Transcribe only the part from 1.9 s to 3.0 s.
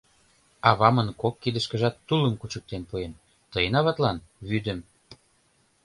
тулым кучыктен